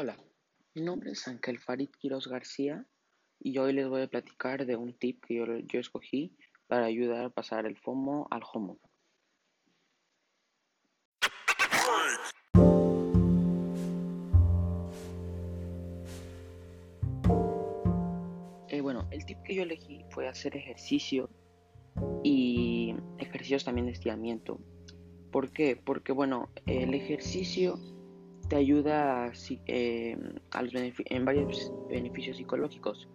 Hola, 0.00 0.16
mi 0.76 0.82
nombre 0.82 1.10
es 1.10 1.26
Ángel 1.26 1.58
Farid 1.58 1.90
Quiroz 1.90 2.28
García 2.28 2.86
y 3.40 3.58
hoy 3.58 3.72
les 3.72 3.88
voy 3.88 4.02
a 4.02 4.06
platicar 4.06 4.64
de 4.64 4.76
un 4.76 4.96
tip 4.96 5.24
que 5.26 5.34
yo, 5.66 5.80
escogí 5.80 6.36
para 6.68 6.86
ayudar 6.86 7.24
a 7.24 7.30
pasar 7.30 7.66
el 7.66 7.76
FOMO 7.76 8.28
al 8.30 8.42
HOMO. 8.44 8.78
Eh, 18.68 18.80
bueno, 18.80 19.08
el 19.10 19.26
tip 19.26 19.42
que 19.42 19.56
yo 19.56 19.64
elegí 19.64 20.04
fue 20.10 20.28
hacer 20.28 20.56
ejercicio 20.56 21.28
y 22.22 22.94
ejercicios 23.18 23.64
también 23.64 23.86
de 23.86 23.94
estiramiento. 23.94 24.60
¿Por 25.32 25.50
qué? 25.50 25.74
Porque 25.74 26.12
bueno, 26.12 26.50
el 26.66 26.94
ejercicio 26.94 27.97
te 28.48 28.56
ayuda 28.56 29.30
eh, 29.66 30.16
en 30.16 31.24
varios 31.24 31.72
beneficios 31.90 32.38
psicológicos 32.38 33.08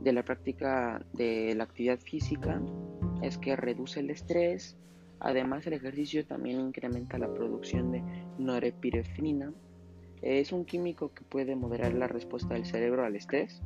de 0.00 0.12
la 0.12 0.22
práctica 0.22 1.04
de 1.14 1.54
la 1.54 1.64
actividad 1.64 1.98
física 1.98 2.60
es 3.22 3.38
que 3.38 3.56
reduce 3.56 4.00
el 4.00 4.10
estrés, 4.10 4.76
además 5.20 5.66
el 5.66 5.72
ejercicio 5.72 6.26
también 6.26 6.60
incrementa 6.60 7.16
la 7.16 7.32
producción 7.32 7.92
de 7.92 8.02
norepinefrina, 8.38 9.52
es 10.20 10.52
un 10.52 10.66
químico 10.66 11.12
que 11.14 11.24
puede 11.24 11.56
moderar 11.56 11.94
la 11.94 12.06
respuesta 12.06 12.54
del 12.54 12.66
cerebro 12.66 13.04
al 13.04 13.16
estrés. 13.16 13.62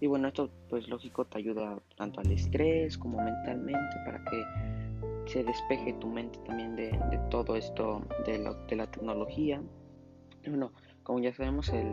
Y 0.00 0.08
bueno 0.08 0.28
esto 0.28 0.50
pues 0.68 0.88
lógico 0.88 1.24
te 1.24 1.38
ayuda 1.38 1.80
tanto 1.96 2.20
al 2.20 2.30
estrés 2.32 2.98
como 2.98 3.22
mentalmente 3.22 3.96
para 4.04 4.22
que 4.24 5.30
se 5.30 5.44
despeje 5.44 5.92
tu 5.94 6.08
mente 6.08 6.38
también 6.44 6.74
de, 6.74 6.90
todo 7.30 7.56
esto 7.56 8.02
de 8.26 8.76
la 8.76 8.90
tecnología 8.90 9.62
bueno, 10.48 10.72
como 11.02 11.20
ya 11.20 11.32
sabemos, 11.32 11.68
el, 11.70 11.86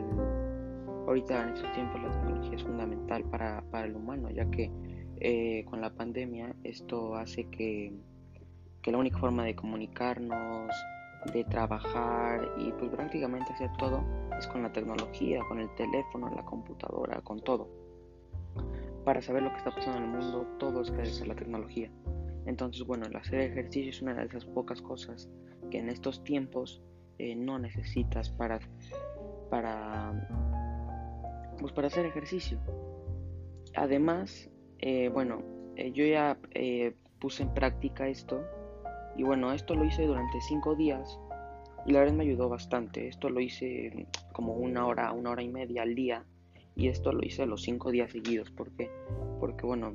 ahorita 1.07 1.43
en 1.43 1.49
estos 1.55 1.71
tiempos 1.73 2.01
la 2.01 2.11
tecnología 2.11 2.55
es 2.55 2.63
fundamental 2.63 3.23
para, 3.25 3.85
el 3.85 3.95
humano, 3.95 4.29
ya 4.29 4.49
que 4.49 4.71
eh, 5.19 5.65
con 5.65 5.81
la 5.81 5.89
pandemia 5.89 6.55
esto 6.63 7.15
hace 7.15 7.45
que, 7.45 7.93
la 8.85 8.97
única 8.97 9.19
forma 9.19 9.45
de 9.45 9.55
comunicarnos, 9.55 10.71
de 11.31 11.43
trabajar 11.43 12.51
y 12.57 12.71
pues 12.71 12.89
prácticamente 12.89 13.53
hacer 13.53 13.69
todo 13.77 14.03
es 14.39 14.47
con 14.47 14.63
la 14.63 14.71
tecnología, 14.71 15.41
con 15.47 15.59
el 15.59 15.69
teléfono, 15.75 16.27
la 16.35 16.43
computadora, 16.43 17.21
con 17.21 17.39
todo. 17.39 17.69
Para 19.05 19.21
saber 19.21 19.43
lo 19.43 19.51
que 19.51 19.57
está 19.57 19.69
pasando 19.69 19.99
en 19.99 20.05
el 20.05 20.09
mundo, 20.09 20.47
todo 20.57 20.81
es 20.81 20.89
gracias 20.89 21.21
a 21.21 21.27
la 21.27 21.35
tecnología. 21.35 21.91
Entonces, 22.47 22.83
bueno, 22.83 23.05
el 23.05 23.15
hacer 23.15 23.41
ejercicio 23.41 23.91
es 23.91 24.01
una 24.01 24.15
de 24.15 24.25
esas 24.25 24.45
pocas 24.45 24.81
cosas 24.81 25.29
que 25.69 25.77
en 25.77 25.89
estos 25.89 26.23
tiempos 26.23 26.81
eh, 27.19 27.35
no 27.35 27.59
necesitas 27.59 28.29
para, 28.29 28.61
para, 29.49 30.27
pues 31.59 31.73
para 31.73 31.87
hacer 31.87 32.05
ejercicio. 32.05 32.57
Además, 33.75 34.49
eh, 34.79 35.09
bueno, 35.09 35.43
eh, 35.75 35.91
yo 35.91 36.05
ya 36.05 36.39
puse 37.19 37.43
en 37.43 37.53
práctica 37.53 38.07
esto 38.07 38.41
y 39.17 39.23
bueno, 39.23 39.51
esto 39.51 39.75
lo 39.75 39.83
hice 39.83 40.05
durante 40.05 40.39
cinco 40.39 40.75
días 40.75 41.19
y 41.85 41.91
la 41.91 41.99
verdad 41.99 42.15
me 42.15 42.23
ayudó 42.23 42.47
bastante. 42.47 43.09
Esto 43.09 43.29
lo 43.29 43.41
hice 43.41 44.07
como 44.31 44.53
una 44.53 44.87
hora, 44.87 45.11
una 45.11 45.31
hora 45.31 45.43
y 45.43 45.49
media 45.49 45.81
al 45.81 45.95
día 45.95 46.25
y 46.75 46.87
esto 46.87 47.11
lo 47.11 47.25
hice 47.25 47.45
los 47.45 47.63
cinco 47.63 47.91
días 47.91 48.13
seguidos. 48.13 48.49
¿Por 48.49 48.71
qué? 48.77 48.89
Porque 49.41 49.65
bueno, 49.65 49.93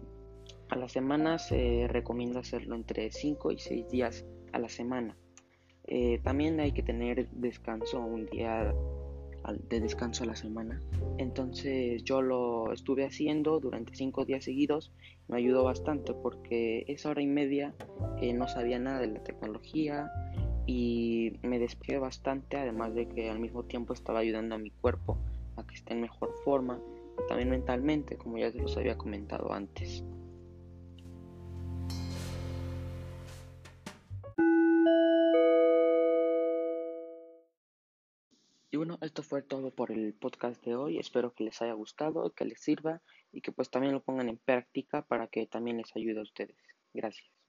a 0.69 0.77
la 0.77 0.91
semana 0.91 1.38
se 1.38 1.86
recomienda 1.88 2.41
hacerlo 2.41 2.75
entre 2.75 3.11
cinco 3.11 3.50
y 3.50 3.59
seis 3.59 3.88
días 3.88 4.27
a 4.53 4.59
la 4.59 4.69
semana. 4.69 5.16
Eh, 5.86 6.20
también 6.22 6.60
hay 6.60 6.72
que 6.72 6.82
tener 6.82 7.28
descanso, 7.30 8.00
un 8.00 8.27
día 8.27 8.74
de 9.68 9.80
descanso 9.80 10.24
a 10.24 10.26
la 10.26 10.36
semana. 10.36 10.80
Entonces 11.18 12.02
yo 12.04 12.22
lo 12.22 12.72
estuve 12.72 13.04
haciendo 13.04 13.60
durante 13.60 13.94
cinco 13.94 14.25
días 14.25 14.44
seguidos. 14.44 14.92
Me 15.28 15.36
ayudó 15.38 15.64
bastante 15.64 16.14
porque 16.14 16.84
esa 16.88 17.10
hora 17.10 17.22
y 17.22 17.26
media 17.26 17.75
eh, 18.20 18.32
no 18.32 18.48
sabía 18.48 18.78
nada 18.78 19.00
de 19.00 19.09
la 19.09 19.22
tecnología 19.22 20.10
y 20.66 21.38
me 21.42 21.59
despejé 21.59 21.98
bastante, 21.98 22.56
además 22.56 22.94
de 22.94 23.06
que 23.06 23.28
al 23.28 23.38
mismo 23.38 23.64
tiempo 23.64 23.92
estaba 23.92 24.20
ayudando 24.20 24.54
a 24.54 24.59
mi 24.59 24.70
cuerpo 24.70 25.19
a 25.56 25.66
que 25.66 25.75
esté 25.75 25.92
en 25.92 26.00
mejor 26.00 26.34
forma 26.44 26.80
y 27.22 27.28
también 27.28 27.50
mentalmente, 27.50 28.16
como 28.16 28.38
ya 28.38 28.50
se 28.50 28.59
los 28.59 28.76
había 28.76 28.97
comentado 28.97 29.53
antes. 29.53 30.03
Y 38.74 38.76
bueno, 38.76 38.98
esto 39.02 39.22
fue 39.22 39.40
todo 39.40 39.70
por 39.70 39.92
el 39.92 40.14
podcast 40.14 40.60
de 40.64 40.74
hoy. 40.74 40.98
Espero 40.98 41.32
que 41.32 41.44
les 41.44 41.62
haya 41.62 41.74
gustado, 41.74 42.34
que 42.34 42.44
les 42.44 42.58
sirva 42.58 43.00
y 43.30 43.40
que 43.40 43.52
pues 43.52 43.70
también 43.70 43.92
lo 43.92 44.02
pongan 44.02 44.28
en 44.28 44.36
práctica 44.36 45.06
para 45.06 45.28
que 45.28 45.46
también 45.46 45.76
les 45.76 45.94
ayude 45.94 46.18
a 46.18 46.22
ustedes. 46.22 46.56
Gracias. 46.92 47.44